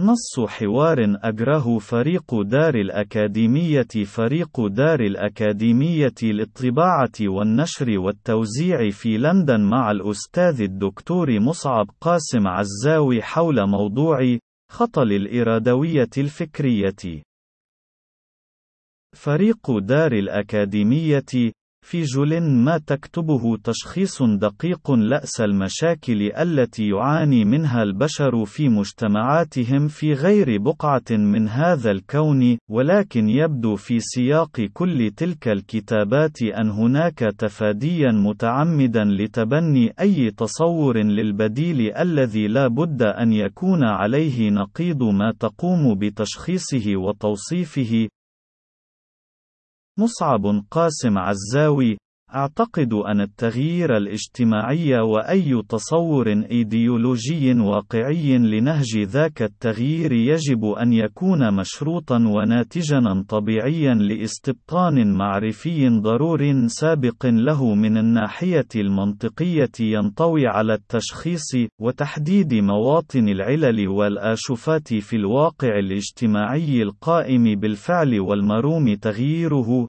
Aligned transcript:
نص 0.00 0.40
حوار 0.48 0.98
أجره 1.22 1.78
فريق 1.78 2.42
دار 2.42 2.74
الأكاديمية 2.74 4.04
فريق 4.06 4.66
دار 4.66 5.00
الأكاديمية 5.00 6.14
للطباعة 6.22 7.12
والنشر 7.20 7.98
والتوزيع 7.98 8.90
في 8.90 9.18
لندن 9.18 9.60
مع 9.60 9.90
الأستاذ 9.90 10.60
الدكتور 10.60 11.40
مصعب 11.40 11.86
قاسم 12.00 12.46
عزاوي 12.48 13.22
حول 13.22 13.66
موضوع 13.66 14.38
خطل 14.70 15.12
الإرادوية 15.12 16.10
الفكرية. 16.18 17.22
فريق 19.16 19.78
دار 19.78 20.12
الأكاديمية 20.12 21.52
في 21.82 22.02
جل 22.02 22.40
ما 22.40 22.78
تكتبه 22.78 23.56
تشخيص 23.64 24.22
دقيق 24.22 24.90
لأس 24.90 25.40
المشاكل 25.40 26.32
التي 26.38 26.88
يعاني 26.88 27.44
منها 27.44 27.82
البشر 27.82 28.44
في 28.44 28.68
مجتمعاتهم 28.68 29.88
في 29.88 30.12
غير 30.12 30.58
بقعة 30.58 31.10
من 31.10 31.48
هذا 31.48 31.90
الكون، 31.90 32.58
ولكن 32.70 33.28
يبدو 33.28 33.76
في 33.76 34.00
سياق 34.00 34.60
كل 34.72 35.10
تلك 35.16 35.48
الكتابات 35.48 36.42
أن 36.42 36.70
هناك 36.70 37.18
تفاديا 37.18 38.12
متعمدا 38.12 39.04
لتبني 39.04 39.92
أي 40.00 40.30
تصور 40.30 40.98
للبديل 40.98 41.92
الذي 41.96 42.48
لا 42.48 42.68
بد 42.68 43.02
أن 43.02 43.32
يكون 43.32 43.84
عليه 43.84 44.50
نقيض 44.50 45.02
ما 45.02 45.32
تقوم 45.40 45.94
بتشخيصه 45.98 46.96
وتوصيفه، 46.96 48.08
مصعب 50.00 50.42
قاسم 50.70 51.18
عزاوي 51.18 51.96
أعتقد 52.34 52.92
أن 52.92 53.20
التغيير 53.20 53.96
الاجتماعي 53.96 55.00
وأي 55.00 55.62
تصور 55.68 56.28
إيديولوجي 56.50 57.52
واقعي 57.54 58.38
لنهج 58.38 58.98
ذاك 58.98 59.42
التغيير 59.42 60.12
يجب 60.12 60.64
أن 60.64 60.92
يكون 60.92 61.54
مشروطا 61.54 62.16
وناتجا 62.16 63.24
طبيعيا 63.28 63.94
لاستبطان 63.94 65.12
معرفي 65.16 65.88
ضرور 65.88 66.66
سابق 66.66 67.26
له 67.26 67.74
من 67.74 67.96
الناحية 67.96 68.68
المنطقية 68.76 69.72
ينطوي 69.80 70.46
على 70.46 70.74
التشخيص 70.74 71.56
وتحديد 71.80 72.54
مواطن 72.54 73.28
العلل 73.28 73.88
والآشفات 73.88 74.94
في 74.94 75.16
الواقع 75.16 75.78
الاجتماعي 75.78 76.82
القائم 76.82 77.44
بالفعل 77.60 78.20
والمروم 78.20 78.94
تغييره 78.94 79.86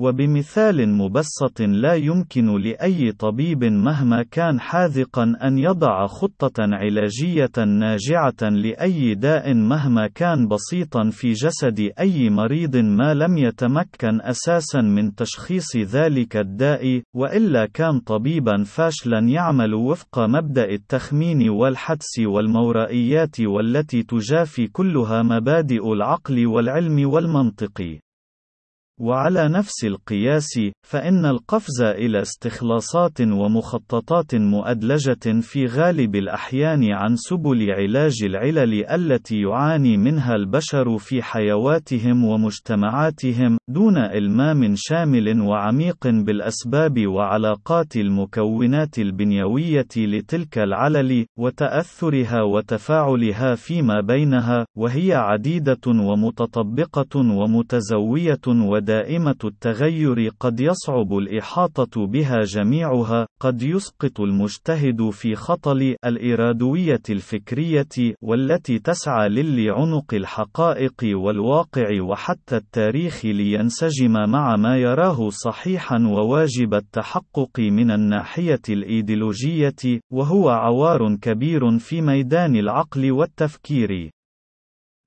وبمثال 0.00 0.88
مبسط 0.88 1.60
لا 1.60 1.94
يمكن 1.94 2.56
لأي 2.56 3.12
طبيب 3.12 3.64
مهما 3.64 4.22
كان 4.30 4.60
حاذقا 4.60 5.22
أن 5.42 5.58
يضع 5.58 6.06
خطة 6.06 6.52
علاجية 6.58 7.64
ناجعة 7.66 8.50
لأي 8.50 9.14
داء 9.14 9.54
مهما 9.54 10.06
كان 10.06 10.48
بسيطا 10.48 11.10
في 11.10 11.32
جسد 11.32 11.90
أي 12.00 12.30
مريض 12.30 12.76
ما 12.76 13.14
لم 13.14 13.38
يتمكن 13.38 14.20
أساسا 14.20 14.80
من 14.80 15.14
تشخيص 15.14 15.76
ذلك 15.76 16.36
الداء، 16.36 17.02
وإلا 17.14 17.66
كان 17.74 17.98
طبيبا 18.00 18.64
فاشلا 18.64 19.18
يعمل 19.18 19.74
وفق 19.74 20.18
مبدأ 20.18 20.70
التخمين 20.70 21.48
والحدس 21.48 22.18
والمورائيات 22.18 23.40
والتي 23.40 24.02
تجافي 24.02 24.66
كلها 24.66 25.22
مبادئ 25.22 25.92
العقل 25.92 26.46
والعلم 26.46 27.08
والمنطق. 27.10 28.00
وعلى 29.00 29.48
نفس 29.48 29.84
القياس، 29.84 30.60
فإن 30.86 31.26
القفز 31.26 31.82
إلى 31.82 32.20
استخلاصات 32.20 33.20
ومخططات 33.20 34.34
مؤدلجة 34.34 35.40
في 35.40 35.66
غالب 35.66 36.16
الأحيان 36.16 36.92
عن 36.92 37.16
سبل 37.16 37.70
علاج 37.70 38.12
العلل 38.24 38.84
التي 38.84 39.40
يعاني 39.40 39.96
منها 39.96 40.34
البشر 40.34 40.98
في 40.98 41.22
حيواتهم 41.22 42.24
ومجتمعاتهم، 42.24 43.58
دون 43.68 43.96
إلمام 43.96 44.74
شامل 44.76 45.40
وعميق 45.40 46.06
بالأسباب 46.06 47.06
وعلاقات 47.06 47.96
المكونات 47.96 48.98
البنيوية 48.98 49.88
لتلك 49.96 50.58
العلل، 50.58 51.26
وتأثرها 51.38 52.42
وتفاعلها 52.42 53.54
فيما 53.54 54.00
بينها، 54.00 54.66
وهي 54.76 55.14
عديدة 55.14 55.80
ومتطبقة 55.86 57.16
ومتزوية 57.16 58.40
ودائمة 58.48 58.89
دائمة 58.90 59.36
التغير 59.44 60.30
قد 60.40 60.60
يصعب 60.60 61.12
الإحاطة 61.12 62.06
بها 62.06 62.40
جميعها، 62.40 63.26
قد 63.40 63.62
يسقط 63.62 64.20
المجتهد 64.20 65.10
في 65.10 65.34
خطل 65.34 65.94
الإرادوية 66.04 67.02
الفكرية 67.10 68.14
والتي 68.22 68.78
تسعى 68.78 69.28
للعنق 69.28 70.14
الحقائق 70.14 71.04
والواقع 71.04 72.02
وحتى 72.02 72.56
التاريخ 72.56 73.24
لينسجم 73.24 74.12
مع 74.12 74.56
ما 74.56 74.76
يراه 74.76 75.30
صحيحا 75.30 75.98
وواجب 75.98 76.74
التحقق 76.74 77.60
من 77.60 77.90
الناحية 77.90 78.62
الإيديولوجية، 78.68 80.00
وهو 80.12 80.48
عوار 80.48 81.16
كبير 81.22 81.78
في 81.78 82.02
ميدان 82.02 82.56
العقل 82.56 83.12
والتفكير. 83.12 84.10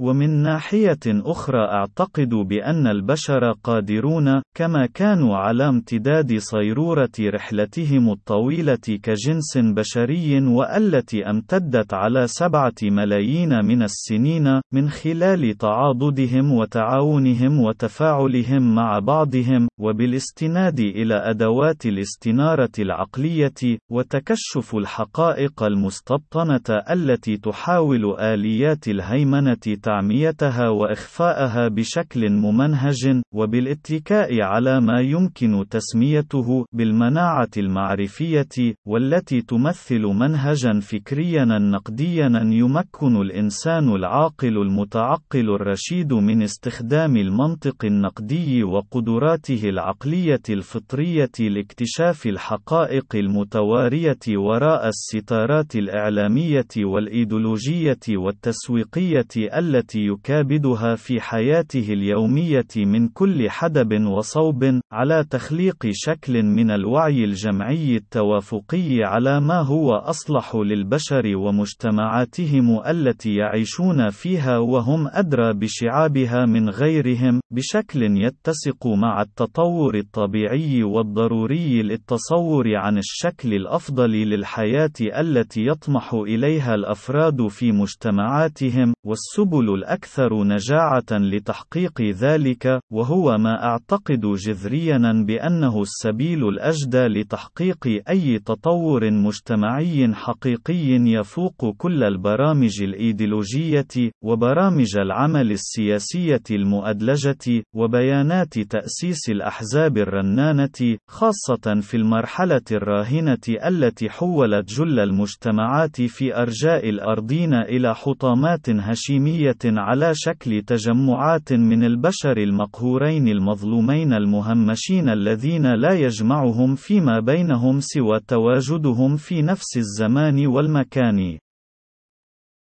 ومن 0.00 0.42
ناحية 0.42 0.98
أخرى 1.06 1.64
أعتقد 1.64 2.28
بأن 2.28 2.86
البشر 2.86 3.52
قادرون، 3.64 4.42
كما 4.56 4.86
كانوا 4.94 5.36
على 5.36 5.68
امتداد 5.68 6.38
صيرورة 6.38 7.10
رحلتهم 7.20 8.10
الطويلة 8.12 8.98
كجنس 9.02 9.58
بشري 9.58 10.40
والتي 10.46 11.30
امتدت 11.30 11.94
على 11.94 12.26
سبعة 12.26 12.74
ملايين 12.82 13.64
من 13.64 13.82
السنين، 13.82 14.60
من 14.72 14.88
خلال 14.88 15.56
تعاضدهم 15.58 16.52
وتعاونهم 16.52 17.60
وتفاعلهم 17.60 18.74
مع 18.74 18.98
بعضهم، 18.98 19.68
وبالاستناد 19.80 20.80
إلى 20.80 21.14
أدوات 21.14 21.86
الاستنارة 21.86 22.72
العقلية، 22.78 23.78
وتكشف 23.90 24.74
الحقائق 24.74 25.62
المستبطنة 25.62 26.80
التي 26.90 27.36
تحاول 27.36 28.20
آليات 28.20 28.88
الهيمنة 28.88 29.58
تعميتها 29.90 30.68
وإخفاءها 30.68 31.68
بشكل 31.68 32.30
ممنهج، 32.30 33.20
وبالاتكاء 33.34 34.42
على 34.42 34.80
ما 34.80 35.00
يمكن 35.00 35.64
تسميته 35.70 36.64
بالمناعة 36.72 37.48
المعرفية، 37.56 38.74
والتي 38.86 39.40
تمثل 39.42 40.02
منهجا 40.02 40.80
فكريا 40.80 41.44
نقديا 41.44 42.30
يمكن 42.44 43.16
الإنسان 43.16 43.88
العاقل 43.88 44.58
المتعقل 44.58 45.50
الرشيد 45.54 46.12
من 46.12 46.42
استخدام 46.42 47.16
المنطق 47.16 47.84
النقدي 47.84 48.64
وقدراته 48.64 49.62
العقلية 49.64 50.42
الفطرية 50.50 51.30
لاكتشاف 51.40 52.26
الحقائق 52.26 53.06
المتوارية 53.14 54.18
وراء 54.36 54.88
الستارات 54.88 55.76
الإعلامية 55.76 56.72
والإيديولوجية 56.78 57.98
والتسويقية 58.16 59.26
التي 59.36 59.79
التي 59.80 60.06
يكابدها 60.06 60.94
في 60.94 61.20
حياته 61.20 61.92
اليومية 61.92 62.66
من 62.76 63.08
كل 63.08 63.50
حدب 63.50 64.06
وصوب، 64.06 64.80
على 64.92 65.24
تخليق 65.30 65.86
شكل 65.90 66.42
من 66.42 66.70
الوعي 66.70 67.24
الجمعي 67.24 67.96
التوافقي 67.96 68.98
على 69.02 69.40
ما 69.40 69.60
هو 69.60 69.92
أصلح 69.92 70.56
للبشر 70.56 71.36
ومجتمعاتهم 71.36 72.80
التي 72.86 73.34
يعيشون 73.34 74.10
فيها 74.10 74.58
وهم 74.58 75.06
أدرى 75.12 75.52
بشعابها 75.52 76.46
من 76.46 76.68
غيرهم، 76.68 77.40
بشكل 77.50 78.02
يتسق 78.02 78.86
مع 78.86 79.22
التطور 79.22 79.94
الطبيعي 79.94 80.82
والضروري 80.82 81.82
للتصور 81.82 82.76
عن 82.76 82.98
الشكل 82.98 83.54
الأفضل 83.54 84.10
للحياة 84.10 84.92
التي 85.00 85.66
يطمح 85.66 86.14
إليها 86.14 86.74
الأفراد 86.74 87.46
في 87.46 87.72
مجتمعاتهم، 87.72 88.94
والسبل 89.06 89.69
الأكثر 89.74 90.44
نجاعة 90.44 91.10
لتحقيق 91.12 92.00
ذلك، 92.00 92.80
وهو 92.92 93.38
ما 93.38 93.64
أعتقد 93.64 94.20
جذريًا 94.20 95.24
بأنه 95.26 95.82
السبيل 95.82 96.48
الأجدى 96.48 97.06
لتحقيق 97.06 98.02
أي 98.08 98.38
تطور 98.38 99.10
مجتمعي 99.10 100.14
حقيقي 100.14 100.88
يفوق 100.90 101.74
كل 101.76 102.04
البرامج 102.04 102.82
الإيديولوجية، 102.82 104.10
وبرامج 104.24 104.96
العمل 104.98 105.50
السياسية 105.50 106.42
المؤدلجة، 106.50 107.62
وبيانات 107.74 108.58
تأسيس 108.58 109.30
الأحزاب 109.30 109.98
الرنانة، 109.98 110.98
خاصة 111.08 111.80
في 111.80 111.96
المرحلة 111.96 112.62
الراهنة 112.72 113.38
التي 113.66 114.10
حولت 114.10 114.68
جل 114.68 115.00
المجتمعات 115.00 116.02
في 116.02 116.36
أرجاء 116.36 116.88
الأرضين 116.88 117.54
إلى 117.54 117.94
حطامات 117.94 118.70
هشيمية 118.70 119.49
على 119.64 120.12
شكل 120.14 120.62
تجمعات 120.62 121.52
من 121.52 121.84
البشر 121.84 122.36
المقهورين 122.36 123.28
المظلومين 123.28 124.12
المهمشين 124.12 125.08
الذين 125.08 125.74
لا 125.74 125.92
يجمعهم 125.92 126.74
فيما 126.74 127.20
بينهم 127.20 127.80
سوى 127.80 128.20
تواجدهم 128.28 129.16
في 129.16 129.42
نفس 129.42 129.76
الزمان 129.76 130.46
والمكان 130.46 131.38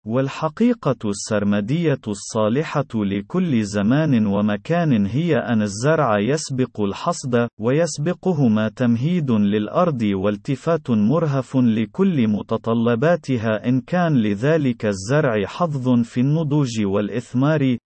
والحقيقة 0.05 1.09
السرمدية 1.09 2.01
الصالحة 2.07 2.87
لكل 2.95 3.63
زمان 3.63 4.25
ومكان 4.25 5.05
هي 5.05 5.35
أن 5.35 5.61
الزرع 5.61 6.19
يسبق 6.19 6.81
الحصد، 6.81 7.47
ويسبقهما 7.59 8.69
تمهيد 8.69 9.31
للأرض 9.31 10.01
والتفات 10.01 10.89
مرهف 10.89 11.55
لكل 11.55 12.27
متطلباتها 12.27 13.67
إن 13.67 13.81
كان 13.81 14.17
لذلك 14.17 14.85
الزرع 14.85 15.45
حظ 15.45 16.01
في 16.03 16.19
النضوج 16.21 16.85
والإثمار، 16.85 17.77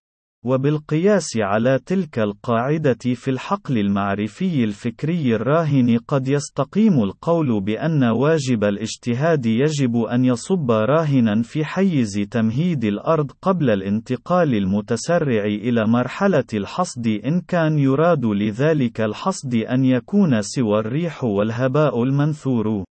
وبالقياس 0.43 1.37
على 1.37 1.79
تلك 1.85 2.19
القاعدة 2.19 2.97
في 3.03 3.31
الحقل 3.31 3.77
المعرفي 3.77 4.63
الفكري 4.63 5.35
الراهن 5.35 5.97
قد 6.07 6.27
يستقيم 6.27 7.03
القول 7.03 7.61
بأن 7.61 8.03
واجب 8.03 8.63
الاجتهاد 8.63 9.45
يجب 9.45 9.97
أن 9.97 10.25
يصب 10.25 10.71
راهنا 10.71 11.41
في 11.41 11.65
حيز 11.65 12.27
تمهيد 12.31 12.83
الأرض 12.83 13.31
قبل 13.41 13.69
الانتقال 13.69 14.55
المتسرع 14.55 15.45
إلى 15.45 15.87
مرحلة 15.87 16.47
الحصد 16.53 17.07
إن 17.07 17.41
كان 17.41 17.79
يراد 17.79 18.25
لذلك 18.25 19.01
الحصد 19.01 19.55
أن 19.55 19.85
يكون 19.85 20.41
سوى 20.41 20.79
الريح 20.79 21.23
والهباء 21.23 22.03
المنثور. 22.03 22.83